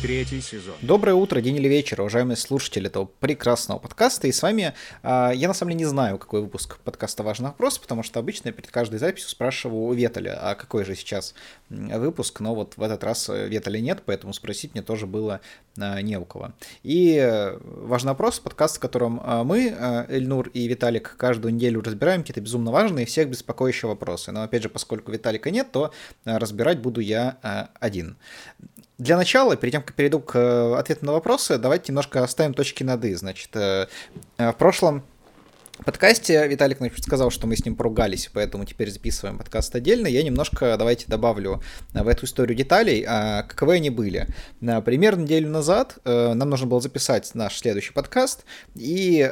[0.00, 0.76] Третий сезон.
[0.80, 4.28] Доброе утро, день или вечер, уважаемые слушатели этого прекрасного подкаста.
[4.28, 4.72] И с вами,
[5.02, 8.48] э, я на самом деле не знаю, какой выпуск подкаста «Важный вопрос», потому что обычно
[8.48, 11.34] я перед каждой записью спрашиваю у Веталя, а какой же сейчас
[11.68, 15.40] выпуск, но вот в этот раз Веталя нет, поэтому спросить мне тоже было
[15.76, 16.52] э, не у кого.
[16.84, 22.20] И «Важный вопрос»— подкаст, в котором э, мы, э, Эльнур и Виталик, каждую неделю разбираем
[22.20, 24.30] какие-то безумно важные всех беспокоящие вопросы.
[24.30, 25.90] Но опять же, поскольку Виталика нет, то
[26.24, 28.16] э, разбирать буду я э, один.
[28.98, 32.82] Для начала, перед тем, как перейду к э, ответу на вопросы, давайте немножко оставим точки
[32.82, 33.14] над «и».
[33.14, 33.86] Значит, э,
[34.38, 35.04] в прошлом
[35.84, 40.06] подкасте Виталик сказал, что мы с ним поругались, поэтому теперь записываем подкаст отдельно.
[40.06, 41.62] Я немножко, давайте добавлю
[41.94, 44.26] э, в эту историю деталей, а каковы они были.
[44.60, 49.30] Э, примерно неделю назад э, нам нужно было записать наш следующий подкаст, и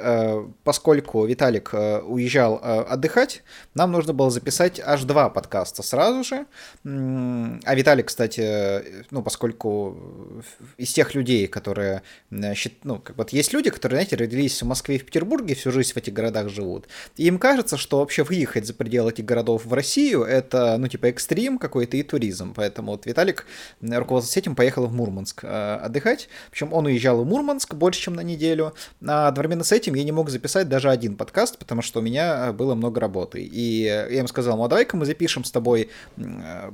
[0.64, 3.42] поскольку Виталик уезжал отдыхать,
[3.74, 6.46] нам нужно было записать аж два подкаста сразу же.
[6.84, 10.42] А Виталик, кстати, ну, поскольку
[10.76, 14.98] из тех людей, которые, ну, как вот есть люди, которые, знаете, родились в Москве и
[14.98, 16.88] в Петербурге, всю жизнь в этих городах городах живут.
[17.16, 21.06] И им кажется, что вообще выехать за пределы этих городов в Россию это, ну, типа,
[21.06, 22.52] экстрим какой-то и туризм.
[22.54, 23.46] Поэтому вот Виталик,
[23.80, 26.28] руководствуясь этим, поехал в Мурманск э, отдыхать.
[26.50, 28.74] Причем он уезжал в Мурманск больше, чем на неделю.
[29.06, 32.52] А одновременно с этим я не мог записать даже один подкаст, потому что у меня
[32.52, 33.42] было много работы.
[33.42, 35.90] И я им сказал, ну, а давай-ка мы запишем с тобой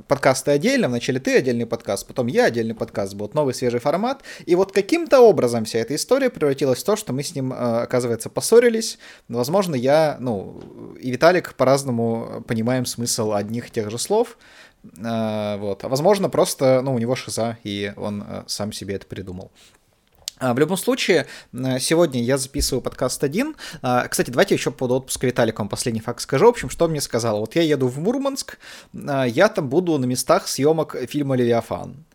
[0.08, 0.88] подкасты отдельно.
[0.88, 3.14] Вначале ты отдельный подкаст, потом я отдельный подкаст.
[3.14, 4.22] Будет новый свежий формат.
[4.46, 7.82] И вот каким-то образом вся эта история превратилась в то, что мы с ним, э,
[7.82, 8.98] оказывается, поссорились.
[9.28, 14.38] Возможно, возможно, я, ну, и Виталик по-разному понимаем смысл одних и тех же слов.
[15.04, 15.84] А, вот.
[15.84, 19.52] А возможно, просто, ну, у него шиза, и он э, сам себе это придумал.
[20.38, 23.54] А, в любом случае, сегодня я записываю подкаст один.
[23.82, 26.46] А, кстати, давайте еще по поводу отпуска Виталика вам последний факт скажу.
[26.46, 27.40] В общем, что мне сказал.
[27.40, 28.58] Вот я еду в Мурманск,
[28.94, 32.06] я там буду на местах съемок фильма «Левиафан».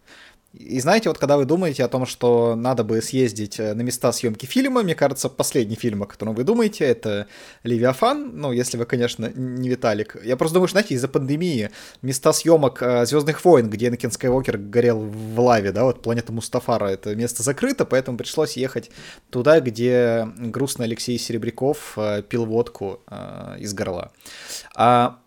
[0.59, 4.11] И знаете, вот когда вы думаете о том, что надо бы съездить э, на места
[4.11, 7.27] съемки фильма, мне кажется, последний фильм, о котором вы думаете, это
[7.63, 10.17] «Левиафан», ну, если вы, конечно, не Виталик.
[10.23, 11.69] Я просто думаю, что, знаете, из-за пандемии
[12.01, 16.87] места съемок э, «Звездных войн», где Энакин Скайуокер горел в лаве, да, вот планета Мустафара,
[16.87, 18.89] это место закрыто, поэтому пришлось ехать
[19.29, 23.01] туда, где грустный Алексей Серебряков э, пил водку
[23.59, 24.11] из горла.
[24.75, 25.19] А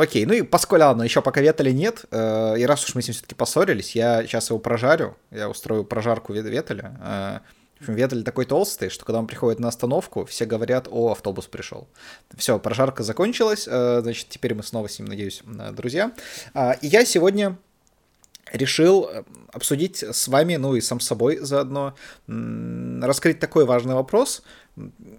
[0.00, 3.08] Окей, ну и поскольку, ладно, еще пока Ветали нет, э, и раз уж мы с
[3.08, 6.96] ним все-таки поссорились, я сейчас его прожарю, я устрою прожарку Веталя.
[7.02, 7.38] Э,
[7.78, 11.48] в общем, Веталь такой толстый, что когда он приходит на остановку, все говорят, о, автобус
[11.48, 11.86] пришел.
[12.34, 16.12] Все, прожарка закончилась, э, значит, теперь мы снова с ним, надеюсь, э, друзья.
[16.54, 17.58] Э, и я сегодня
[18.52, 19.22] решил э,
[19.52, 21.94] обсудить с вами, ну и сам собой заодно,
[22.26, 24.42] раскрыть такой важный вопрос.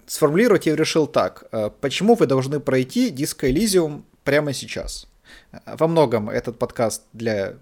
[0.08, 1.44] Сформулировать я решил так.
[1.52, 5.06] Э, почему вы должны пройти Disco Elysium прямо сейчас.
[5.66, 7.56] Во многом этот подкаст для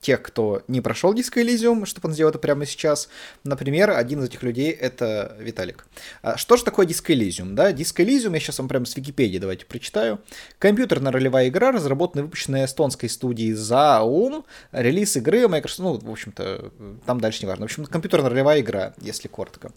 [0.00, 3.08] тех, кто не прошел Disco Elysium, чтобы он сделал это прямо сейчас.
[3.44, 5.86] Например, один из этих людей— это Виталик.
[6.22, 7.52] А что же такое Disco Elysium?
[7.52, 7.70] Да?
[7.70, 10.20] Disco Elysium, я сейчас вам прямо с Википедии давайте прочитаю.
[10.58, 14.44] Компьютерная ролевая игра, разработанная и выпущенная эстонской студией Zaum.
[14.72, 16.72] Релиз игры Microsoft, ну, в общем-то,
[17.04, 17.66] там дальше не важно.
[17.66, 19.72] В общем, компьютерная ролевая игра, если коротко.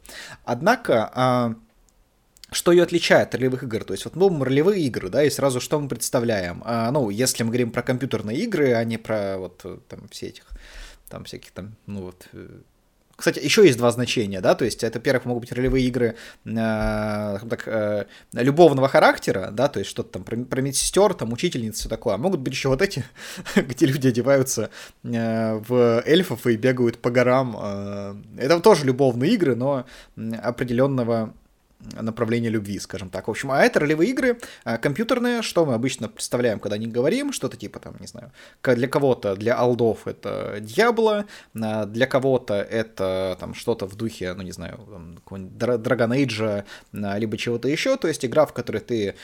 [0.45, 1.55] Однако, а,
[2.53, 3.83] что ее отличает от ролевых игр?
[3.83, 6.61] То есть вот ну, ролевые игры, да, и сразу что мы представляем?
[6.65, 10.27] А, ну, если мы говорим про компьютерные игры, а не про вот э, там все
[10.27, 10.45] этих,
[11.09, 12.27] там всяких там, ну вот...
[12.33, 12.47] Э,
[13.15, 16.15] кстати, еще есть два значения, да, то есть это, во-первых, могут быть ролевые игры
[16.45, 21.77] э, так, э, любовного характера, да, то есть что-то там про, про медсестер, там учительниц,
[21.77, 22.15] все такое.
[22.15, 23.05] А могут быть еще вот эти,
[23.55, 24.71] где люди одеваются
[25.03, 27.55] э, в эльфов и бегают по горам.
[27.57, 29.85] Э, это тоже любовные игры, но
[30.41, 31.33] определенного
[32.01, 33.27] направление любви, скажем так.
[33.27, 37.33] В общем, а это ролевые игры а, компьютерные, что мы обычно представляем, когда не говорим,
[37.33, 38.31] что-то типа там, не знаю,
[38.63, 44.51] для кого-то, для алдов это Диабло, для кого-то это там что-то в духе, ну не
[44.51, 44.79] знаю,
[45.29, 49.15] Dragon Age, а, либо чего-то еще, то есть игра, в которой ты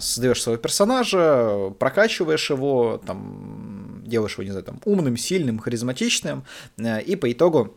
[0.00, 6.44] создаешь своего персонажа, прокачиваешь его, там, делаешь его, не знаю, там, умным, сильным, харизматичным,
[6.78, 7.76] а, и по итогу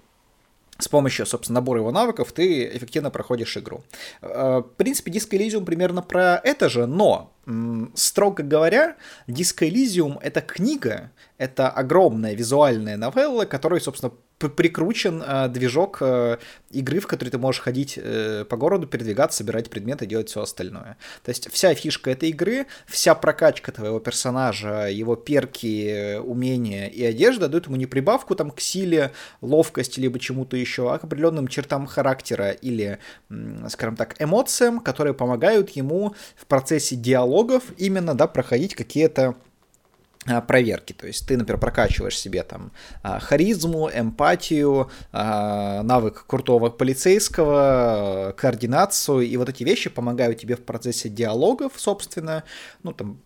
[0.84, 3.84] с помощью, собственно, набора его навыков ты эффективно проходишь игру.
[4.22, 7.34] Э, в принципе, Disco Elysium примерно про это же, но,
[7.96, 8.96] строго говоря,
[9.28, 14.14] Disco Elysium— это книга, это огромная визуальная новелла, которая, собственно,
[14.50, 16.38] прикручен э, движок э,
[16.72, 20.98] игры, в которой ты можешь ходить э, по городу, передвигаться, собирать предметы, делать все остальное.
[21.24, 27.48] То есть вся фишка этой игры, вся прокачка твоего персонажа, его перки, умения и одежда
[27.48, 29.12] дают ему не прибавку там к силе,
[29.42, 33.00] ловкости, либо чему-то еще, а к определенным чертам характера или,
[33.70, 39.36] скажем так, эмоциям, которые помогают ему в процессе диалогов именно, да, проходить какие-то
[40.48, 40.94] проверки.
[40.94, 42.72] То есть ты, например, прокачиваешь себе там
[43.02, 50.62] а, харизму, эмпатию, а, навык крутого полицейского, координацию, и вот эти вещи помогают тебе в
[50.62, 52.44] процессе диалогов, собственно,
[52.84, 53.20] ну там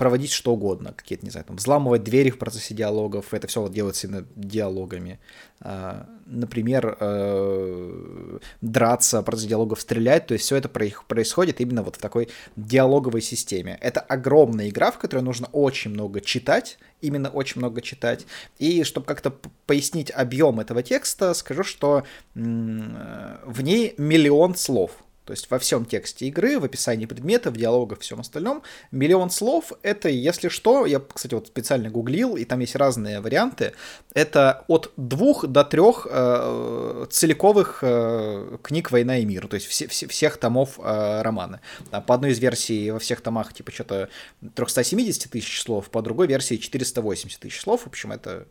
[0.00, 3.70] проводить что угодно, какие-то, не знаю, там, взламывать двери в процессе диалогов, это все вот
[3.74, 5.20] делается именно диалогами.
[5.60, 11.96] А, например, э, драться, в процессе диалогов стрелять, то есть все это происходит именно вот
[11.96, 13.76] в такой диалоговой системе.
[13.82, 18.24] Это огромная игра, в которой нужно очень много читать, именно очень много читать.
[18.58, 19.34] И чтобы как-то
[19.66, 22.04] пояснить объем этого текста, скажу, что
[22.34, 24.92] в ней миллион слов–
[25.30, 29.72] то есть во всем тексте игры, в описании предметов, в диалогах, всем остальном, миллион слов—
[29.84, 33.74] это, если что, я, кстати, вот специально гуглил, и там есть разные варианты,
[34.12, 39.86] это от двух до трех э, целиковых э, книг «Война и мир», то есть все,
[39.86, 41.60] все, всех томов э, романа.
[42.08, 44.08] По одной из версий во всех томах типа что-то
[44.56, 48.48] 370 тысяч слов, по другой версии 480 тысяч слов, в общем, это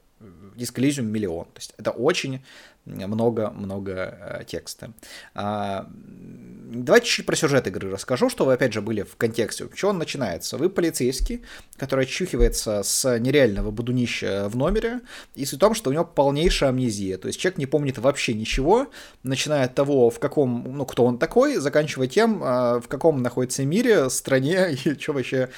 [0.59, 1.45] Disco Elysium миллион.
[1.45, 2.41] То есть это очень
[2.85, 4.91] много-много э, текста.
[5.35, 9.69] А, давайте чуть про сюжет игры расскажу, что вы, опять же, были в контексте.
[9.73, 10.57] Что он начинается?
[10.57, 11.43] Вы полицейский,
[11.77, 15.01] который очухивается с нереального будунища в номере,
[15.35, 17.17] и суть в том, что у него полнейшая амнезия.
[17.17, 18.87] То есть человек не помнит вообще ничего,
[19.23, 23.63] начиная от того, в каком, ну, кто он такой, заканчивая тем, а, в каком находится
[23.65, 25.49] мире, стране и что вообще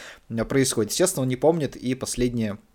[0.49, 0.91] происходит.
[0.91, 2.70] Естественно, он не помнит и последние Э,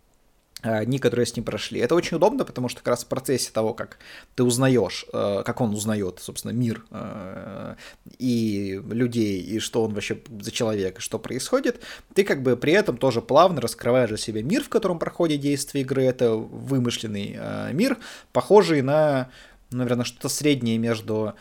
[0.85, 1.81] дни, которые с ним прошли.
[1.81, 3.99] Это очень удобно, потому что как раз в процессе того, как
[4.35, 7.75] ты узнаешь, э, как он узнает, собственно, мир э,
[8.19, 11.83] и людей, и что он вообще за человек, и что происходит,
[12.15, 15.83] ты как бы при этом тоже плавно раскрываешь для себя мир, в котором проходит действие
[15.85, 16.05] игры.
[16.05, 17.39] Это вымышленный
[17.73, 17.99] мир,
[18.33, 19.31] похожий на
[19.71, 21.35] наверное, что-то среднее между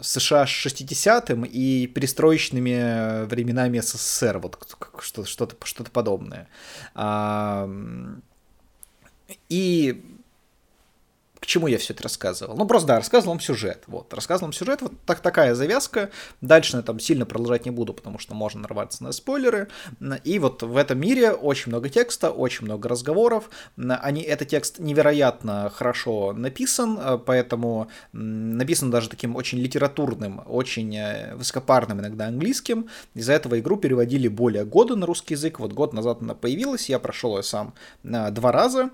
[0.00, 4.58] США 60-м и перестроечными временами СССР, вот
[5.00, 6.48] что-то что что подобное.
[9.48, 10.15] И
[11.46, 12.56] чему я все это рассказывал?
[12.56, 13.84] Ну, просто, да, рассказывал вам сюжет.
[13.86, 16.10] Вот, рассказывал вам сюжет, вот так, такая завязка.
[16.40, 19.68] Дальше я там сильно продолжать не буду, потому что можно нарваться на спойлеры.
[20.24, 23.48] И вот в этом мире очень много текста, очень много разговоров.
[23.76, 32.00] Они, этот текст невероятно хорошо написан, поэтому написан даже таким очень литературным, очень э, высокопарным
[32.00, 32.88] иногда английским.
[33.14, 35.60] Из-за этого игру переводили более года на русский язык.
[35.60, 38.90] Вот год назад она появилась, я прошел ее сам э, два раза.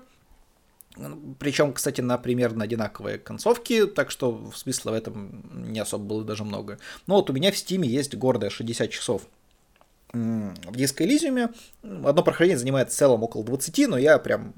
[1.39, 6.43] Причем, кстати, на примерно одинаковые концовки, так что смысла в этом не особо было даже
[6.43, 6.77] много.
[7.07, 9.23] Но вот у меня в Стиме есть гордая 60 часов
[10.13, 11.49] в Диско Элизиуме.
[11.81, 14.53] Одно прохождение занимает в целом около 20, но я прям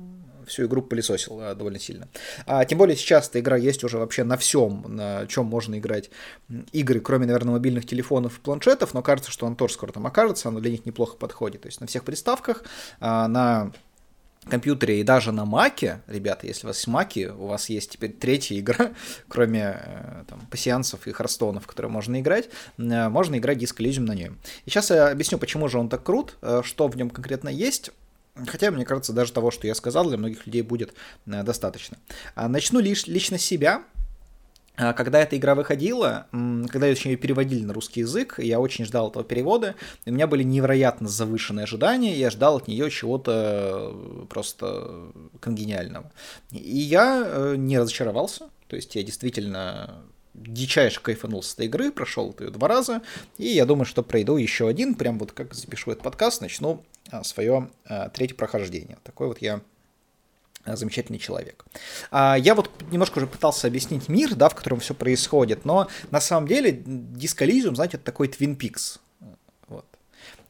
[0.45, 2.07] всю игру пылесосил а, довольно сильно.
[2.45, 6.09] А, тем более сейчас эта игра есть уже вообще на всем, на чем можно играть
[6.71, 10.49] игры, кроме, наверное, мобильных телефонов и планшетов, но кажется, что он тоже скоро там окажется,
[10.49, 11.61] оно для них неплохо подходит.
[11.61, 12.63] То есть на всех приставках,
[12.99, 13.71] а, на
[14.49, 18.11] компьютере и даже на маке, ребята, если у вас есть маки, у вас есть теперь
[18.11, 18.91] третья игра,
[19.27, 24.13] кроме э, там, пассиансов и харстонов, которые можно играть, э, можно играть Disco Elysium на
[24.13, 24.37] нем.
[24.65, 27.91] И сейчас я объясню, почему же он так крут, э, что в нем конкретно есть.
[28.47, 30.93] Хотя, мне кажется, даже того, что я сказал, для многих людей будет
[31.25, 31.97] достаточно.
[32.35, 33.83] А, начну лишь лично себя.
[34.77, 39.23] А, когда эта игра выходила, когда ее, переводили на русский язык, я очень ждал этого
[39.23, 39.75] перевода,
[40.05, 46.11] у меня были невероятно завышенные ожидания, я ждал от нее чего-то э, просто конгениального.
[46.51, 50.03] И я э, не разочаровался, то есть я действительно
[50.33, 53.01] дичайше кайфанул с этой игры, прошел ее два раза,
[53.37, 57.23] и я думаю, что пройду еще один, прям вот как запишу этот подкаст, начну а,
[57.23, 58.97] свое а, третье прохождение.
[59.03, 59.61] Такой вот я
[60.65, 61.65] замечательный человек.
[62.11, 66.21] А, я вот немножко уже пытался объяснить мир, да, в котором все происходит, но на
[66.21, 68.99] самом деле Elysium, знаете, это такой Twin Peaks.
[69.67, 69.85] Вот.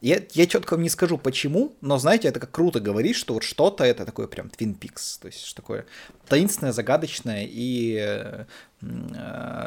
[0.01, 3.43] Я, я четко вам не скажу почему, но знаете, это как круто говорить, что вот
[3.43, 5.85] что-то это такое прям Twin Peaks, то есть что такое
[6.27, 8.45] таинственное, загадочное и э, э,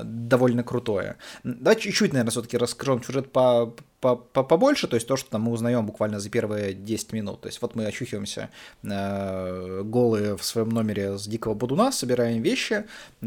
[0.05, 1.17] довольно крутое.
[1.43, 5.85] Давайте чуть-чуть, наверное, все-таки расскажем сюжет по, побольше, то есть то, что там мы узнаем
[5.85, 7.41] буквально за первые 10 минут.
[7.41, 8.51] То есть вот мы очухиваемся
[8.85, 12.85] э, голые в своем номере с дикого будуна, собираем вещи,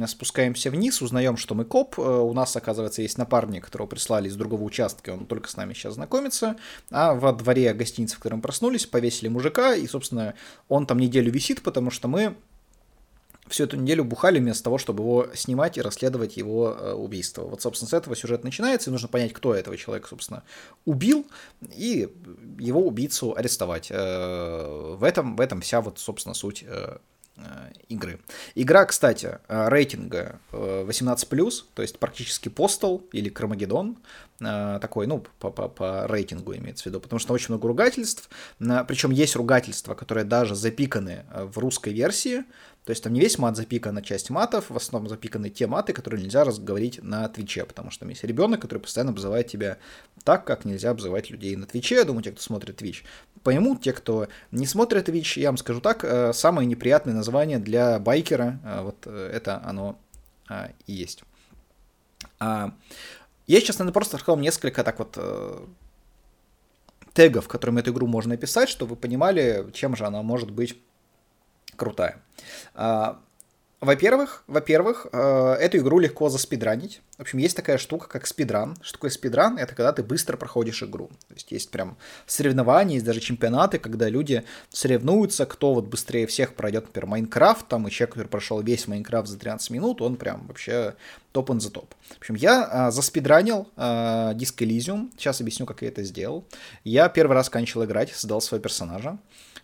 [0.08, 4.36] спускаемся вниз, узнаем, что мы коп, э, у нас, оказывается, есть напарник, которого прислали из
[4.38, 6.56] другого участка, он только с нами сейчас знакомится,
[6.90, 10.36] а во дворе гостиницы, в которой мы проснулись, повесили мужика, и, собственно,
[10.70, 12.36] он там неделю висит, потому что мы
[13.52, 17.44] всю эту неделю бухали вместо того, чтобы его снимать и расследовать его э, убийство.
[17.44, 20.44] Вот, собственно, с этого сюжет начинается, и нужно понять, кто этого человека, собственно,
[20.86, 21.28] убил,
[21.76, 22.10] и
[22.60, 23.88] его убийцу арестовать.
[23.92, 26.98] Э, в этом, в этом вся вот, собственно, суть э,
[27.90, 28.20] игры.
[28.56, 33.98] Игра, кстати, рейтинга 18+, то есть практически Postal или Кромагеддон,
[34.40, 38.30] такой, ну, по, по, по рейтингу имеется в виду, потому что очень много ругательств,
[38.60, 42.44] причем есть ругательства, которые даже запиканы в русской версии,
[42.84, 45.94] то есть там не весь мат запикан, а часть матов, в основном запиканы те маты,
[45.94, 49.78] которые нельзя разговорить на Твиче, потому что там есть ребенок, который постоянно обзывает тебя
[50.24, 51.96] так, как нельзя обзывать людей на Твиче.
[51.96, 53.04] Я думаю, те, кто смотрит Твич,
[53.44, 53.82] поймут.
[53.82, 58.60] Те, кто не смотрит Твич, я вам скажу так, э, самое неприятное название для байкера,
[58.64, 59.98] э, вот э, это оно
[60.86, 61.24] и есть.
[62.40, 62.74] А,
[63.48, 65.18] я сейчас, наверное, просто рассказал несколько так вот
[67.14, 70.78] тегов, которыми эту игру можно описать, чтобы вы понимали, чем же она может быть
[71.78, 72.22] крутая.
[73.82, 77.02] Во-первых, во-первых, э, эту игру легко заспидранить.
[77.18, 78.78] В общем, есть такая штука, как спидран.
[78.84, 79.58] Что такое спидран?
[79.58, 81.08] Это когда ты быстро проходишь игру.
[81.28, 81.98] То есть есть прям
[82.28, 87.88] соревнования, есть даже чемпионаты, когда люди соревнуются, кто вот быстрее всех пройдет, например, Майнкрафт, там,
[87.88, 90.94] и человек, который прошел весь Майнкрафт за 13 минут, он прям вообще
[91.32, 91.92] топ он за топ.
[92.14, 95.10] В общем, я а, заспидранил а, Disco Elysium.
[95.18, 96.46] Сейчас объясню, как я это сделал.
[96.84, 99.18] Я первый раз кончил играть, создал своего персонажа.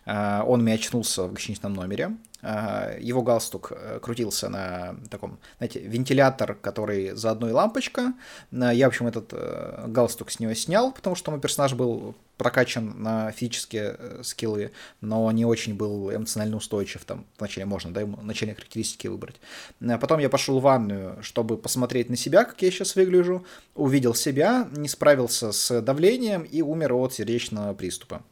[0.08, 2.16] А, он мне очнулся в гостиничном номере.
[2.40, 8.14] А, его галстук э, крутился на таком, знаете, вентилятор, который за одной лампочка.
[8.52, 12.14] А, я, в общем, этот э, галстук с него снял, потому что мой персонаж был
[12.38, 14.70] прокачан на физические э, скиллы,
[15.02, 17.04] но не очень был эмоционально устойчив.
[17.04, 19.36] Там вначале можно, да, ему начальные характеристики выбрать.
[19.78, 23.44] Потом я пошел в ванную, чтобы посмотреть на себя, как я сейчас выгляжу.
[23.74, 28.22] Увидел себя, не справился с давлением и умер от сердечного приступа.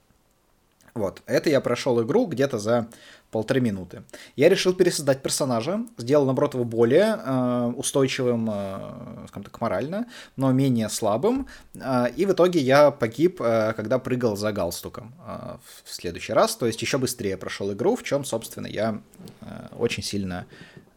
[0.96, 2.88] Вот, это я прошел игру где-то за
[3.30, 4.02] полторы минуты.
[4.34, 10.52] Я решил пересоздать персонажа, сделал, наоборот, его более э, устойчивым, э, скажем так, морально, но
[10.52, 11.46] менее слабым.
[11.74, 16.56] Э, и в итоге я погиб, э, когда прыгал за галстуком э, в следующий раз.
[16.56, 19.02] То есть еще быстрее прошел игру, в чем, собственно, я
[19.42, 20.46] э, очень сильно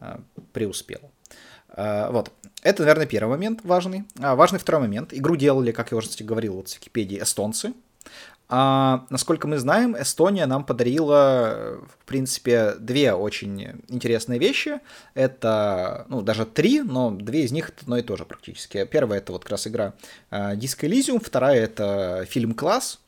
[0.00, 0.18] э,
[0.52, 1.00] преуспел.
[1.76, 2.32] Uh, вот.
[2.64, 4.04] Это, наверное, первый момент важный.
[4.18, 5.14] А важный второй момент.
[5.14, 7.72] Игру делали, как я уже кстати, говорил вот в Википедии, эстонцы.
[8.52, 14.80] А, насколько мы знаем, Эстония нам подарила, в принципе, две очень интересные вещи.
[15.14, 18.84] Это, ну, даже три, но две из них одно и то же практически.
[18.86, 19.94] Первая это вот как раз игра
[20.32, 22.98] uh, Disco Elysium, вторая это фильм «Класс»,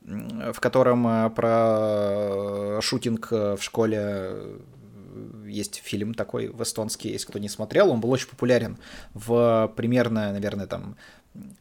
[0.00, 4.34] в котором uh, про шутинг в школе
[5.46, 8.78] есть фильм такой в эстонский, если кто не смотрел, он был очень популярен
[9.14, 10.96] в примерно, наверное, там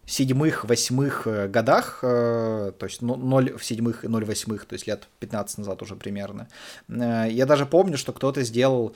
[0.05, 4.87] седьмых, восьмых э, годах, э, то есть 0 в седьмых и 0 восьмых, то есть
[4.87, 6.47] лет 15 назад уже примерно.
[6.87, 8.95] Э, я даже помню, что кто-то сделал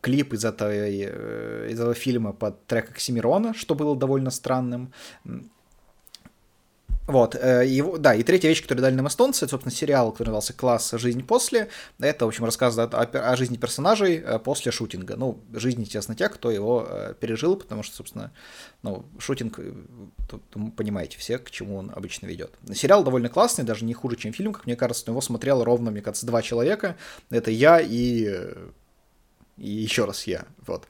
[0.00, 1.04] клип из, этой,
[1.70, 4.92] из этого фильма под трек Оксимирона, что было довольно странным.
[7.10, 10.28] Вот, э, его, да, и третья вещь, которую дали нам эстонцы, это, собственно, сериал, который
[10.28, 10.92] назывался «Класс.
[10.92, 11.68] Жизнь после».
[11.98, 15.16] Это, в общем, рассказ о, о жизни персонажей э, после шутинга.
[15.16, 18.32] Ну, жизнь, естественно, тех, кто его э, пережил, потому что, собственно,
[18.82, 19.58] ну, шутинг,
[20.28, 20.42] тут,
[20.76, 22.52] понимаете все, к чему он обычно ведет.
[22.72, 25.90] Сериал довольно классный, даже не хуже, чем фильм, как мне кажется, но его смотрел ровно,
[25.90, 26.96] мне кажется, два человека.
[27.28, 28.54] Это я и,
[29.56, 30.86] и еще раз я, вот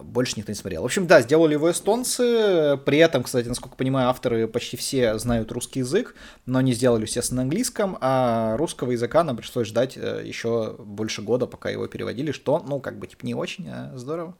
[0.00, 0.82] больше никто не смотрел.
[0.82, 2.78] В общем, да, сделали его эстонцы.
[2.84, 6.14] При этом, кстати, насколько понимаю, авторы почти все знают русский язык,
[6.46, 11.22] но они сделали, естественно, на английском, а русского языка нам пришлось ждать э, еще больше
[11.22, 14.34] года, пока его переводили, что, ну, как бы, типа, не очень а здорово.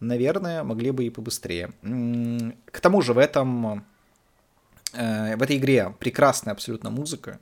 [0.00, 1.72] Наверное, могли бы и побыстрее.
[1.82, 3.84] К тому же в этом
[4.92, 7.38] в этой игре прекрасная абсолютно музыка,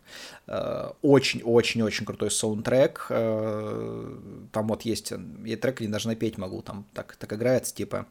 [0.47, 3.07] очень-очень-очень крутой саундтрек.
[3.11, 4.19] Э,
[4.53, 5.13] там вот есть,
[5.45, 8.07] я трек не даже напеть могу, там так, так играется, типа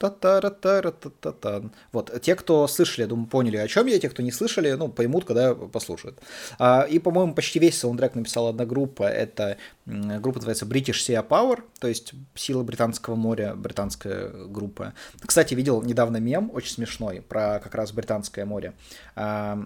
[0.00, 1.62] Та-та-ра-та-ра-та-та-та.
[1.92, 4.88] Вот, те, кто слышали, я думаю, поняли, о чем я, те, кто не слышали, ну,
[4.88, 6.18] поймут, когда послушают.
[6.58, 11.62] А, и, по-моему, почти весь саундтрек написала одна группа, это группа называется British Sea Power,
[11.80, 14.94] то есть сила британского моря, британская группа.
[15.20, 18.72] Кстати, видел недавно мем, очень смешной, про как раз британское море.
[19.16, 19.62] А,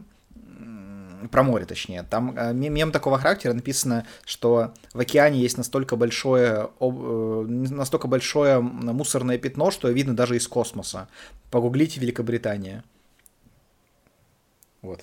[1.30, 2.02] про море, точнее.
[2.02, 8.60] Там э, мем такого характера написано, что в океане есть настолько большое, э, настолько большое
[8.60, 11.08] мусорное пятно, что видно даже из космоса.
[11.50, 12.84] Погуглите Великобритания.
[14.82, 15.00] Вот.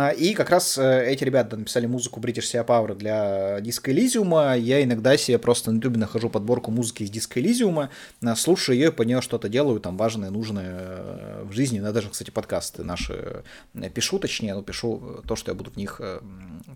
[0.00, 4.56] А, и как раз э, эти ребята написали музыку British Sea Power для Disco Elysium.
[4.56, 7.88] Я иногда себе просто на YouTube нахожу подборку музыки из Disco Elysium,
[8.22, 11.78] а, слушаю ее, по нее что-то делаю, там важное, нужное э, в жизни.
[11.78, 13.42] Я даже, кстати, подкасты наши
[13.74, 16.00] э, пишу, точнее, ну, пишу то, что я буду в них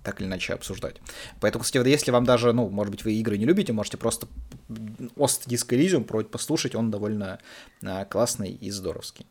[0.03, 0.97] так или иначе обсуждать.
[1.39, 4.27] Поэтому, кстати, если вам даже, ну, может быть, вы игры не любите, можете просто
[5.15, 7.39] Ост Disco Elysium послушать, он довольно
[8.11, 9.27] классный и здоровский.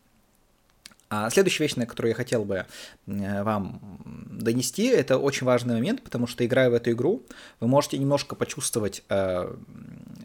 [1.13, 2.65] А следующая вещь, на которую я хотел бы
[3.05, 3.99] вам
[4.31, 4.85] донести.
[4.85, 7.25] Это очень важный момент, потому что, играя в эту игру,
[7.59, 9.53] вы можете немножко почувствовать э,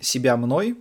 [0.01, 0.79] себя мной,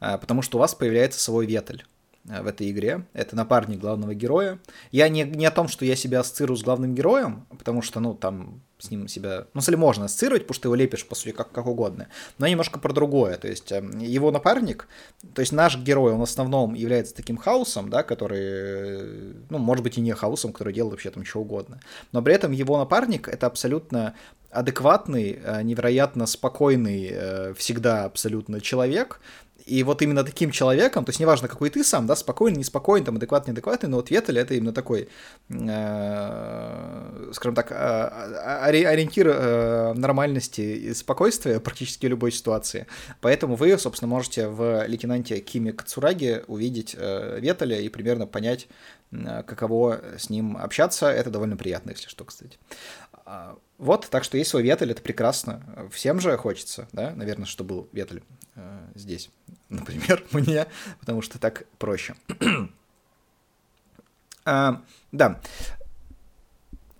[0.00, 1.84] э, потому что у вас появляется свой ветель
[2.22, 3.04] в этой игре.
[3.14, 4.60] Это напарник главного героя.
[4.92, 8.14] Я не, не о том, что я себя ассоциирую с главным героем, потому что, ну,
[8.14, 9.46] там с ним себя...
[9.54, 12.08] Ну, если можно ассоциировать, потому что его лепишь, по сути, как, как угодно.
[12.38, 13.36] Но немножко про другое.
[13.36, 14.88] То есть эм, его напарник,
[15.34, 19.98] то есть наш герой, он в основном является таким хаосом, да, который, ну, может быть,
[19.98, 21.80] и не хаосом, который делает вообще там что угодно.
[22.12, 24.14] Но при этом его напарник— это абсолютно
[24.50, 29.20] адекватный, э, невероятно спокойный, э, всегда абсолютно человек,
[29.68, 33.16] и вот именно таким человеком, то есть неважно, какой ты сам, да, спокойный, неспокойный, там,
[33.16, 35.08] адекватный, неадекватный, но вот Ветель это именно такой,
[35.50, 42.86] э, скажем так, э, ориентир э, нормальности и спокойствия практически любой ситуации.
[43.20, 48.68] Поэтому вы, собственно, можете в лейтенанте Кими Кацураги увидеть э, Ветеля и примерно понять,
[49.12, 51.06] э, каково с ним общаться.
[51.10, 52.58] Это довольно приятно, если что, кстати.
[53.30, 55.90] А, вот, так что есть свой Ветель, это прекрасно.
[55.92, 58.22] Всем же хочется, да, наверное, что был Ветель
[58.54, 59.28] э, здесь,
[59.68, 60.66] например, мне,
[60.98, 62.14] потому что так проще.
[64.46, 64.82] а,
[65.12, 65.42] да.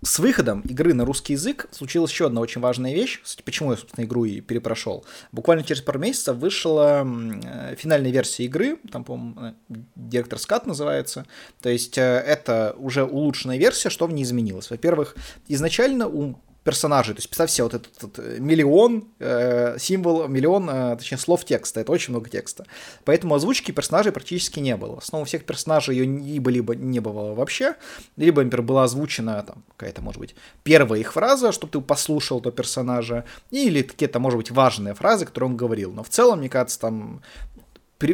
[0.01, 4.05] С выходом игры на русский язык случилась еще одна очень важная вещь, почему я, собственно,
[4.05, 5.05] игру и перепрошел.
[5.33, 9.55] Буквально через пару месяцев вышла э, финальная версия игры, там, по-моему,
[9.95, 11.25] Директор Скат называется.
[11.61, 14.69] То есть э, это уже улучшенная версия, что в ней изменилось.
[14.69, 15.17] Во-первых,
[15.49, 17.13] изначально у персонажей.
[17.15, 21.45] То есть представь себе вот этот, этот э, миллион э, символ, миллион, э, точнее, слов
[21.45, 21.79] текста.
[21.79, 22.65] Это очень много текста.
[23.05, 24.99] Поэтому озвучки персонажей практически не было.
[25.11, 27.75] У всех персонажей ее либо-либо не было вообще,
[28.17, 32.53] либо, например, была озвучена там какая-то, может быть, первая их фраза, чтобы ты послушал этого
[32.53, 35.91] персонажа, или какие-то, может быть, важные фразы, которые он говорил.
[35.91, 37.21] Но в целом, мне кажется, там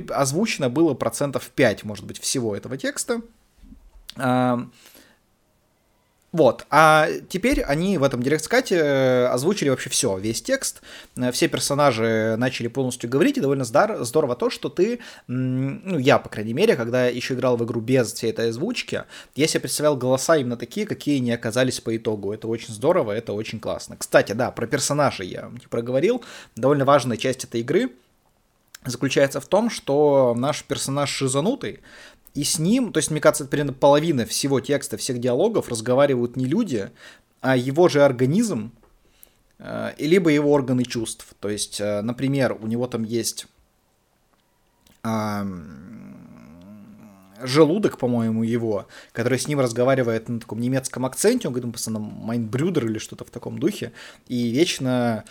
[0.09, 3.21] озвучено было процентов 5, может быть, всего этого текста.
[6.35, 10.81] Вот, а теперь они в этом директ-скате э, озвучили вообще все, весь текст,
[11.15, 16.27] э, все персонажи начали полностью говорить, и довольно здорово то, что ты, ну, я, по
[16.27, 20.35] крайней мере, когда еще играл в игру без всей этой озвучки, я себе представлял голоса
[20.35, 22.33] именно такие, какие они оказались по итогу.
[22.33, 23.95] Это очень здорово, это очень классно.
[23.95, 26.21] Кстати, да, про персонажей я не проговорил,
[26.57, 27.91] довольно важная часть этой игры
[28.85, 31.79] заключается в том, что наш персонаж шизанутый,
[32.35, 36.45] и с ним, то есть, мне кажется, примерно половина всего текста, всех диалогов разговаривают не
[36.45, 36.91] люди,
[37.39, 38.73] а его же организм,
[39.57, 41.33] э, либо его органы чувств.
[41.39, 43.47] То есть, э, например, у него там есть
[47.41, 52.85] желудок, по-моему, его, который с ним разговаривает на таком немецком акценте, он говорит, постоянно Майнбрюдер
[52.85, 53.91] или что-то в таком духе,
[54.27, 55.23] и вечно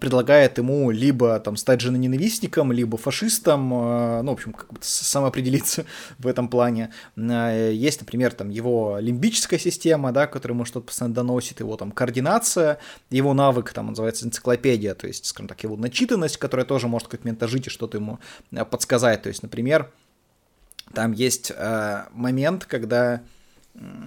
[0.00, 5.84] предлагает ему либо там стать женоненавистником, либо фашистом, э, ну, в общем, как бы самоопределиться
[6.18, 6.92] в этом плане.
[7.16, 11.92] Э, есть, например, там его лимбическая система, да, которая ему что-то постоянно доносит, его там
[11.92, 12.78] координация,
[13.10, 17.24] его навык, там, называется энциклопедия, то есть, скажем так, его начитанность, которая тоже может как
[17.24, 18.18] момент жить и что-то ему
[18.50, 19.22] э, подсказать.
[19.22, 19.90] То есть, например,
[20.94, 23.22] там есть э, момент, когда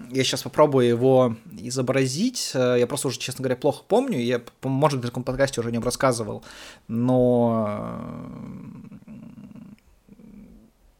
[0.09, 2.51] я сейчас попробую его изобразить.
[2.53, 4.19] Э, я просто уже, честно говоря, плохо помню.
[4.19, 6.43] Я, может быть, в таком подкасте уже о нем рассказывал.
[6.87, 8.01] Но,
[9.07, 9.13] э,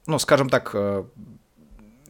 [0.08, 1.04] ну, скажем так, э,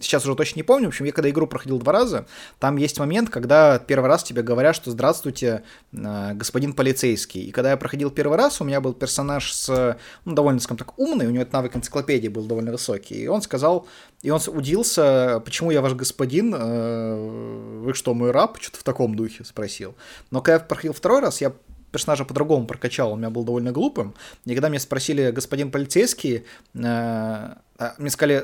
[0.01, 2.25] сейчас уже точно не помню, в общем, я когда игру проходил два раза,
[2.59, 7.41] там есть момент, когда первый раз тебе говорят, что здравствуйте, э, господин полицейский.
[7.41, 10.97] И когда я проходил первый раз, у меня был персонаж с, ну, довольно, скажем так,
[10.99, 13.87] умный, у него этот навык энциклопедии был довольно высокий, и он сказал,
[14.21, 18.57] и он удился, почему я ваш господин, э, вы что, мой раб?
[18.59, 19.95] Что-то в таком духе спросил.
[20.29, 21.53] Но когда я проходил второй раз, я
[21.91, 24.15] персонажа по-другому прокачал, у меня был довольно глупым.
[24.45, 27.53] И когда меня спросили, господин полицейский, э,
[27.97, 28.43] мне сказали,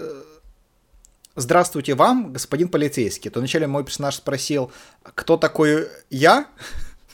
[1.39, 4.71] «Здравствуйте вам, господин полицейский», то вначале мой персонаж спросил,
[5.03, 6.47] кто такой я?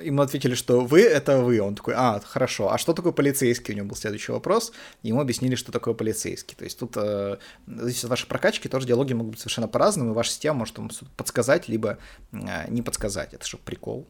[0.01, 1.61] Ему ответили, что вы— это вы.
[1.61, 2.73] Он такой, а, хорошо.
[2.73, 3.75] А что такое полицейский?
[3.75, 4.73] У него был следующий вопрос.
[5.03, 6.55] Ему объяснили, что такое полицейский.
[6.55, 7.37] То есть тут э,
[7.67, 10.89] зависит от вашей прокачки, тоже диалоги могут быть совершенно по-разному, и ваша система может вам
[11.15, 11.99] подсказать, либо
[12.31, 12.37] э,
[12.69, 13.35] не подсказать.
[13.35, 14.07] Это что, прикол?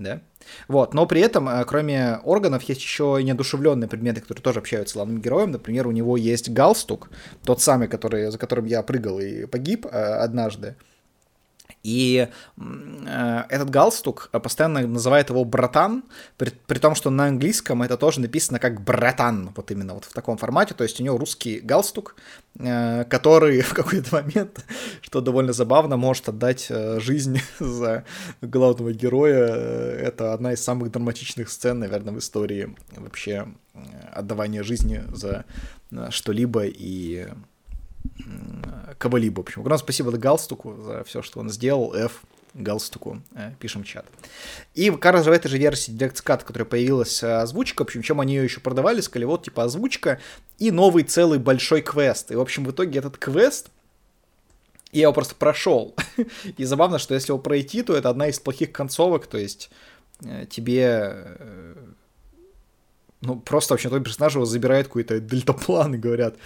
[0.00, 0.22] Да.
[0.66, 4.92] Вот, но при этом, э, кроме органов, есть еще и неодушевленные предметы, которые тоже общаются
[4.92, 5.50] с главным героем.
[5.50, 7.10] Например, у него есть галстук,
[7.44, 10.76] тот самый, который, за которым я прыгал и погиб э, однажды.
[11.82, 16.04] И э, этот галстук постоянно называет его братан,
[16.36, 20.12] при, при том, что на английском это тоже написано как братан, вот именно вот в
[20.12, 20.74] таком формате.
[20.74, 22.16] То есть у него русский галстук,
[22.58, 24.64] э, который в какой-то момент,
[25.00, 28.04] что довольно забавно, может отдать э, жизнь за
[28.42, 29.46] главного героя.
[29.46, 33.48] Это одна из самых драматичных сцен, наверное, в истории вообще
[34.12, 35.44] отдавания жизни за
[36.10, 37.28] что-либо и
[38.98, 39.40] кого-либо.
[39.40, 41.94] В общем, огромное спасибо Галстуку за все, что он сделал.
[41.94, 42.22] F
[42.54, 44.04] галстуку э, пишем чат.
[44.74, 48.20] И как раз в этой же версии Direct Cut, которая появилась э, озвучка, причем чем
[48.20, 50.20] они ее еще продавали, сказали, вот типа озвучка
[50.58, 52.30] и новый целый большой квест.
[52.30, 53.68] И, в общем, в итоге этот квест,
[54.92, 55.94] я его просто прошел.
[56.56, 59.70] и забавно, что если его пройти, то это одна из плохих концовок, то есть
[60.24, 61.36] э, тебе
[63.22, 66.36] ну, просто вообще твой персонаж его забирает какой-то дельтаплан говорят.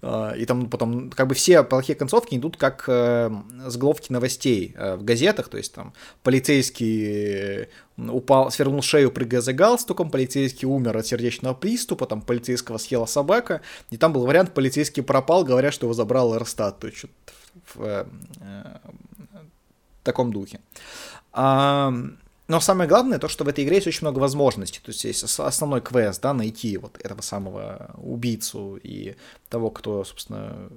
[0.00, 3.30] А, и там потом, как бы все плохие концовки идут как э,
[3.66, 10.10] заголовки новостей э, в газетах, то есть там полицейский упал, свернул шею, прыгая за галстуком,
[10.10, 15.44] полицейский умер от сердечного приступа, там полицейского съела собака, и там был вариант полицейский пропал,
[15.44, 17.14] говоря, что его забрал Эрстат, то есть что-то
[17.74, 18.04] в, э,
[20.00, 20.60] в таком духе.
[21.32, 21.92] А,
[22.50, 24.80] но самое главное то, что в этой игре есть очень много возможностей.
[24.82, 29.14] То есть есть основной квест, да, найти вот этого самого убийцу и
[29.48, 30.68] того, кто, собственно,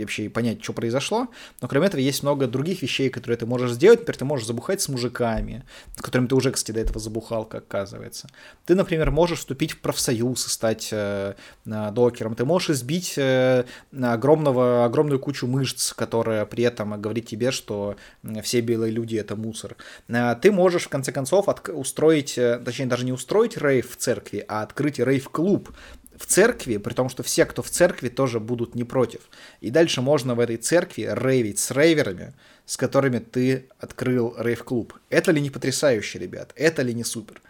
[0.00, 1.28] вообще понять, что произошло.
[1.60, 4.00] Но кроме этого есть много других вещей, которые ты можешь сделать.
[4.00, 5.64] Например, ты можешь забухать с мужиками,
[5.96, 8.28] с которыми ты уже, кстати, до этого забухал, как оказывается.
[8.66, 12.34] Ты, например, можешь вступить в профсоюз и стать э, докером.
[12.34, 13.64] Ты можешь избить э,
[14.02, 17.96] огромного, огромную кучу мышц, которая при этом говорит тебе, что
[18.42, 19.76] все белые люди— это мусор.
[20.08, 23.96] Э, ты можешь, в конце концов, от- устроить, э, точнее, даже не устроить рейв в
[23.96, 25.70] церкви, а открыть рейв-клуб,
[26.16, 29.20] в церкви, при том, что все, кто в церкви, тоже будут не против.
[29.60, 32.34] И дальше можно в этой церкви рейвить с рейверами,
[32.66, 34.94] с которыми ты открыл рейв-клуб.
[35.10, 36.52] Это ли не потрясающе, ребят?
[36.56, 37.40] Это ли не супер?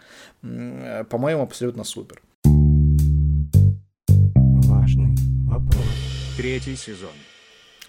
[0.41, 2.21] По-моему, абсолютно супер.
[4.67, 5.15] Важный
[5.47, 5.85] вопрос.
[6.37, 7.13] Третий сезон.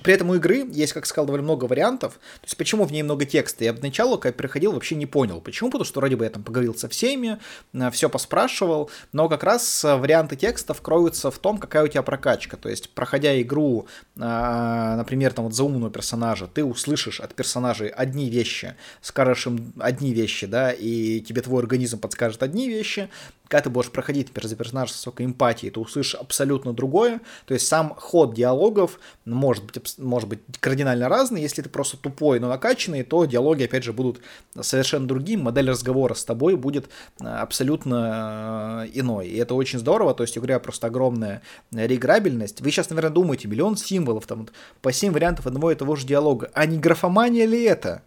[0.03, 2.15] При этом у игры есть, как сказал, довольно много вариантов.
[2.15, 3.65] То есть почему в ней много текста?
[3.65, 5.41] Я поначалу, когда приходил, вообще не понял.
[5.41, 5.71] Почему?
[5.71, 7.39] Потому что вроде бы я там поговорил со всеми,
[7.73, 12.03] э, все поспрашивал, но как раз э, варианты текстов кроются в том, какая у тебя
[12.03, 12.57] прокачка.
[12.57, 17.89] То есть, проходя игру, э, например, там вот за умного персонажа, ты услышишь от персонажей
[17.89, 23.09] одни вещи, скажешь им одни вещи, да, и тебе твой организм подскажет одни вещи,
[23.49, 27.21] когда ты будешь проходить, за персонажа с высокой эмпатией, ты услышишь абсолютно другое.
[27.47, 31.43] То есть сам ход диалогов может быть, может быть кардинально разный.
[31.43, 34.21] Если ты просто тупой, но накачанный, то диалоги, опять же, будут
[34.61, 35.43] совершенно другим.
[35.43, 36.89] Модель разговора с тобой будет
[37.21, 39.29] э, абсолютно э, иной.
[39.29, 40.15] И это очень здорово.
[40.15, 42.61] То есть у игры просто огромная реиграбельность.
[42.61, 44.49] Вы сейчас, наверное, думаете, миллион символов, там
[44.83, 46.51] по 7 вариантов одного и того же диалога.
[46.55, 48.03] А не графомания ли это?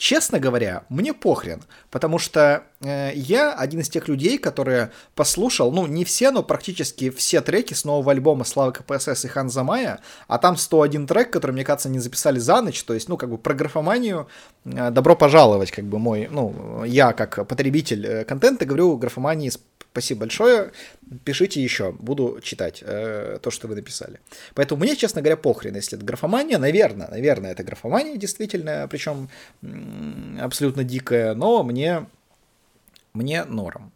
[0.00, 5.86] Честно говоря, мне похрен, потому что э, я один из тех людей, которые послушал, ну,
[5.86, 10.38] не все, но практически все треки с нового альбома Славы КПСС и Ханза Мая, а
[10.38, 13.36] там 101 трек, который, мне кажется, не записали за ночь, то есть, ну, как бы
[13.36, 14.26] про графоманию
[14.64, 19.52] э, добро пожаловать, как бы мой, ну, я как потребитель э, контента говорю графомании
[19.92, 20.70] Спасибо большое.
[21.24, 24.20] Пишите еще, буду читать э, то, что вы написали.
[24.54, 26.58] Поэтому мне, честно говоря, похрен, если это графомания.
[26.58, 29.28] Наверное, наверное, это графомания действительно, причем
[30.40, 32.06] абсолютно дикая, но мне,
[33.14, 33.92] мне норм.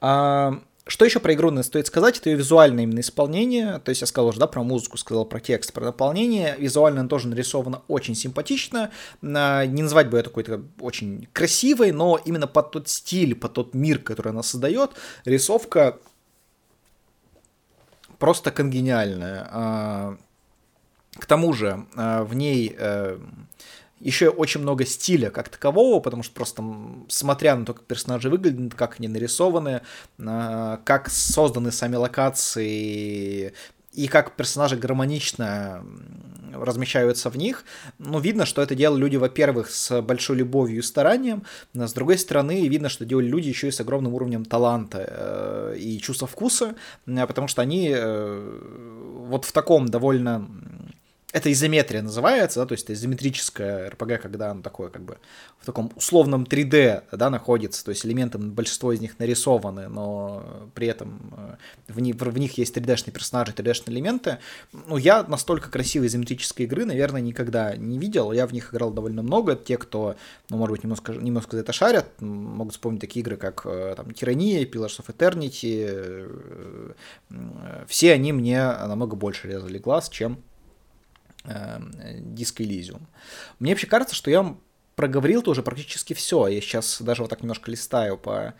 [0.00, 4.06] А, что еще про игру стоит сказать, это ее визуальное именно исполнение, то есть я
[4.06, 8.16] сказал уже, да, про музыку, сказал про текст, про наполнение, визуально она тоже нарисовано очень
[8.16, 8.90] симпатично,
[9.22, 13.74] а, не называть бы ее такой-то очень красивой, но именно под тот стиль, под тот
[13.74, 14.90] мир, который она создает,
[15.24, 15.98] рисовка
[18.18, 19.48] просто конгениальная.
[19.50, 20.16] А,
[21.14, 23.18] к тому же в ней э,
[24.02, 26.64] еще очень много стиля как такового, потому что просто
[27.08, 29.82] смотря на то, как персонажи выглядят, как они нарисованы,
[30.18, 33.52] а, как созданы сами локации
[33.92, 35.84] и как персонажи гармонично
[36.52, 37.64] размещаются в них,
[37.98, 42.18] ну, видно, что это делали люди, во-первых, с большой любовью и старанием, но с другой
[42.18, 46.74] стороны, видно, что делали люди еще и с огромным уровнем таланта э, и чувства вкуса,
[47.06, 48.60] потому что они э,
[49.26, 50.48] вот в таком довольно
[51.32, 55.18] это изометрия называется, да, то есть это изометрическое РПГ, когда оно такое как бы
[55.58, 60.88] в таком условном 3D, да, находится, то есть элементы, большинство из них нарисованы, но при
[60.88, 64.38] этом э, в, них, в них есть 3D-шные персонажи, 3D-шные элементы.
[64.72, 69.22] Ну, я настолько красивой изометрической игры, наверное, никогда не видел, я в них играл довольно
[69.22, 70.16] много, те, кто,
[70.50, 74.12] ну, может быть, немножко, немножко за это шарят, могут вспомнить такие игры, как э, там
[74.12, 76.92] Тирания, Pillars of Eternity, э,
[77.86, 80.42] все они мне намного больше резали глаз, чем
[81.44, 83.02] Диско Elysium.
[83.58, 84.56] Мне вообще кажется, что я
[84.94, 86.46] проговорил тоже практически все.
[86.46, 88.54] Я сейчас даже вот так немножко листаю по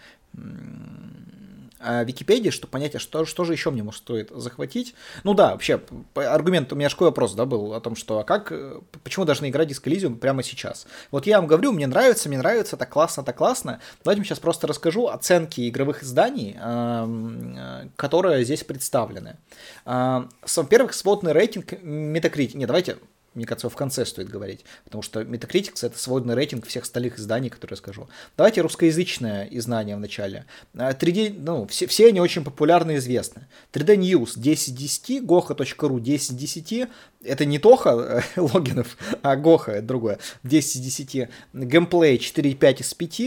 [2.04, 4.94] Википедии, чтобы понять, а что, что же еще мне может стоит захватить.
[5.24, 5.80] Ну да, вообще,
[6.14, 9.48] аргумент, у меня шкой вопрос, да, был о том, что а как, э, почему должны
[9.48, 10.86] играть Disco Elysium прямо сейчас?
[11.10, 13.80] Вот я вам говорю, мне нравится, мне нравится, так классно, так классно.
[14.04, 19.36] Давайте сейчас просто расскажу оценки игровых изданий, э, которые здесь представлены.
[19.84, 22.56] Во-первых, сводный рейтинг Metacritic.
[22.56, 22.96] Не, давайте
[23.34, 27.50] мне кажется, в конце стоит говорить, потому что Metacritics— это сводный рейтинг всех остальных изданий,
[27.50, 28.08] которые я скажу.
[28.36, 30.46] Давайте русскоязычное издание в начале.
[30.74, 33.46] 3D, а, ну, все, все они очень популярны и известны.
[33.72, 36.88] 3D News 10 10, goha.ru 10 10,
[37.24, 41.28] это не Тоха э, логинов, а Гоха, это другое, 10 из 10.
[41.52, 43.20] Геймплей 4,5 из 5.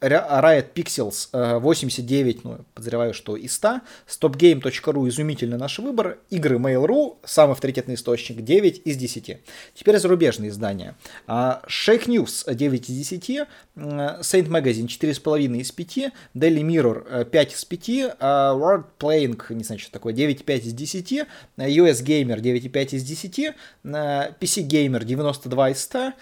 [0.00, 3.80] Riot Pixels 89, э, ну, подозреваю, что из 100.
[4.06, 6.18] StopGame.ru изумительный наш выбор.
[6.30, 9.37] Игры Mail.ru, самый авторитетный источник, 9 из 10.
[9.74, 10.94] Теперь зарубежные издания.
[11.26, 13.46] А, Shake News 9 из 10.
[13.76, 16.12] Saint Magazine 4,5 из 5.
[16.34, 17.88] Daily Mirror 5 из 5.
[18.20, 21.12] World Playing, не знаю, что такое, 9,5 из 10.
[21.58, 23.18] US Gamer 9,5 из 10.
[23.18, 26.12] 10, PC Gamer 92 из 100,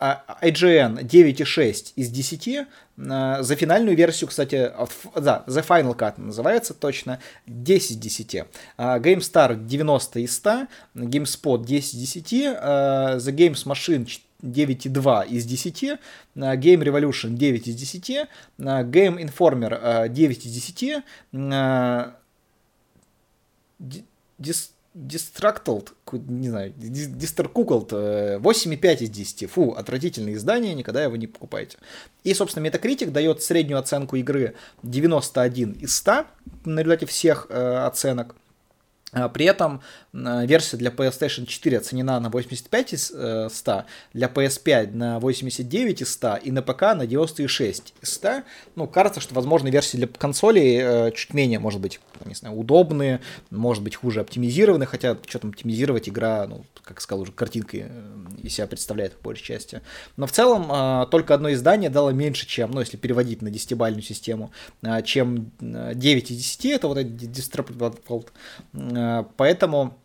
[0.00, 2.66] IGN 9,6 из 10.
[2.96, 4.72] За финальную версию, кстати,
[5.16, 8.44] да, The Final Cut называется точно, 10 из 10.
[8.78, 14.06] GameStar 90 из 100, GameSpot 10 из 10, The Games Machine
[14.42, 15.82] 9,2 из 10,
[16.36, 21.04] Game Revolution 9 из 10, Game Informer 9 из 10,
[24.38, 29.50] Dis Distracted, не знаю, Distracted 8,5 из 10.
[29.50, 31.78] Фу, отвратительное издание, никогда его не покупайте.
[32.24, 36.26] И, собственно, Metacritic дает среднюю оценку игры 91 из 100
[36.64, 38.34] на результате всех э, оценок.
[39.12, 39.80] А при этом
[40.12, 46.02] э, версия для PlayStation 4 оценена на 85 из 100, э, для PS5 на 89
[46.02, 48.42] из 100 и на ПК на 96 из 100.
[48.76, 53.20] Ну, кажется, что, возможно, версии для консолей э, чуть менее, может быть, не знаю, удобные,
[53.50, 57.86] может быть, хуже оптимизированы, хотя что там оптимизировать игра, ну, как сказал уже, картинкой
[58.42, 59.80] из себя представляет в большей части.
[60.16, 64.52] Но в целом только одно издание дало меньше, чем, ну, если переводить на 10-бальную систему,
[65.04, 67.76] чем 9 из 10, это вот этот Distracted
[69.36, 69.98] поэтому...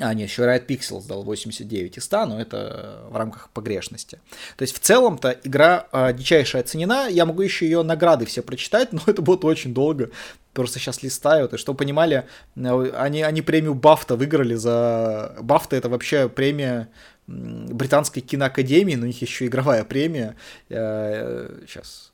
[0.00, 4.20] А, нет, еще Riot Pixels дал 89 из 100, но это в рамках погрешности.
[4.56, 8.92] То есть в целом-то игра э, дичайшая оценена, я могу еще ее награды все прочитать,
[8.92, 10.10] но это будет очень долго.
[10.52, 15.34] Просто сейчас листаю, то чтобы понимали, э, они, они премию Бафта выиграли за...
[15.40, 16.88] Бафта это вообще премия
[17.26, 20.36] британской киноакадемии, но у них еще игровая премия.
[20.68, 22.12] Сейчас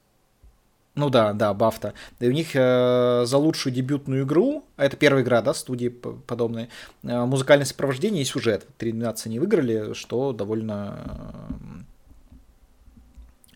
[0.95, 1.93] ну да, да, Бафта.
[2.21, 6.69] И у них э, за лучшую дебютную игру, а это первая игра, да, студии подобной,
[7.03, 8.67] э, музыкальное сопровождение и сюжет.
[8.79, 11.85] Три номинации они выиграли, что довольно э,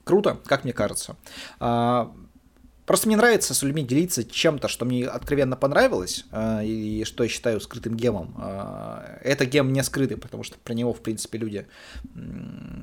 [0.03, 1.15] круто, как мне кажется.
[1.61, 2.13] А,
[2.89, 7.29] Просто мне нравится с людьми делиться чем-то, что мне откровенно понравилось, э, и что я
[7.29, 8.35] считаю скрытым гемом.
[8.39, 11.67] Э, это гем не скрытый, потому что про него, в принципе, люди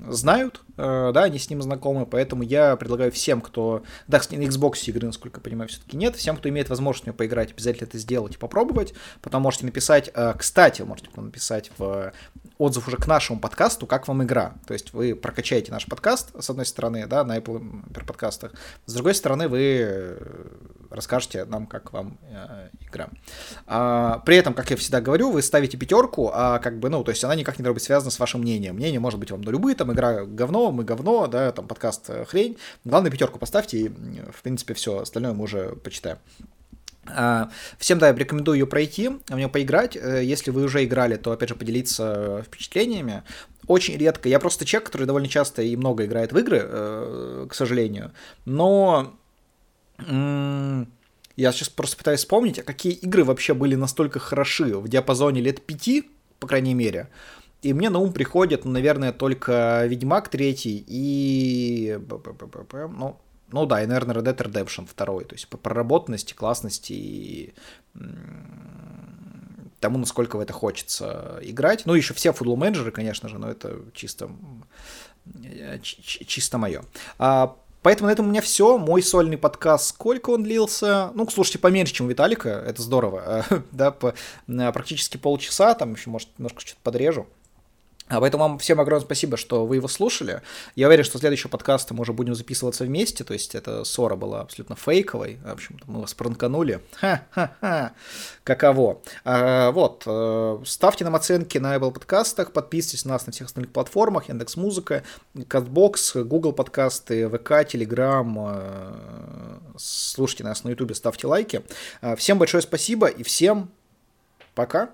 [0.07, 3.81] знают, э, да, они с ним знакомы, поэтому я предлагаю всем, кто...
[4.07, 7.15] Да, на Xbox игры, насколько я понимаю, все-таки нет, всем, кто имеет возможность в нее
[7.15, 12.13] поиграть, обязательно это сделать и попробовать, потом можете написать, кстати, можете написать в
[12.57, 14.53] отзыв уже к нашему подкасту, как вам игра.
[14.65, 18.53] То есть вы прокачаете наш подкаст, с одной стороны, да, на Apple подкастах,
[18.85, 20.17] с другой стороны, вы
[20.89, 23.09] расскажете нам, как вам э, игра.
[23.67, 27.11] А, при этом, как я всегда говорю, вы ставите пятерку, а как бы, ну, то
[27.11, 28.75] есть она никак не должна быть связана с вашим мнением.
[28.75, 32.25] Мнение может быть вам на любые, там, игра говно, мы говно, да, там, подкаст э,
[32.25, 32.57] хрень.
[32.85, 36.17] Главное, пятерку поставьте, и, в принципе, все остальное мы уже почитаем.
[37.07, 39.95] А, всем, да, я рекомендую ее пройти, в нее поиграть.
[39.95, 43.23] Э, если вы уже играли, то, опять же, поделиться впечатлениями.
[43.67, 44.29] Очень редко.
[44.29, 48.11] Я просто человек, который довольно часто и много играет в игры, к сожалению.
[48.45, 49.17] Но
[49.97, 55.65] я сейчас просто пытаюсь вспомнить, а какие игры вообще были настолько хороши в диапазоне лет
[55.65, 57.09] пяти, по крайней мере.
[57.61, 61.97] И мне на ум приходит, ну, наверное, только Ведьмак третий и...
[62.73, 63.17] Ну,
[63.55, 65.05] ну да, и, наверное, Red Dead Redemption 2.
[65.23, 67.53] То есть по проработанности, классности и
[69.79, 71.85] тому, насколько в это хочется играть.
[71.85, 74.29] Ну, еще все футбол менеджеры, конечно же, но это чисто,
[75.41, 76.83] э, чисто мое.
[77.17, 78.77] А Поэтому на этом у меня все.
[78.77, 81.11] Мой сольный подкаст, сколько он длился?
[81.13, 83.45] Ну, слушайте, поменьше, чем у Виталика, это здорово.
[83.71, 84.15] да, по,
[84.47, 87.27] практически полчаса, там еще, может, немножко что-то подрежу.
[88.07, 90.43] А поэтому вам всем огромное спасибо, что вы его слушали.
[90.75, 94.41] Я уверен, что следующий подкаст мы уже будем записываться вместе, то есть эта ссора была
[94.41, 95.39] абсолютно фейковой.
[95.43, 96.81] В общем мы вас пранканули.
[96.97, 97.93] Ха-ха-ха.
[98.43, 99.01] Каково.
[99.23, 100.03] А, вот.
[100.05, 104.55] Э, ставьте нам оценки на Apple подкастах, подписывайтесь на нас на всех остальных платформах, Яндекс
[104.55, 108.35] Музыка, Castbox, Google подкасты, ВК, Telegram.
[108.37, 111.63] Э, слушайте нас на YouTube, ставьте лайки.
[112.01, 113.71] Э, всем большое спасибо и всем
[114.53, 114.91] пока.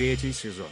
[0.00, 0.70] Третий сезон.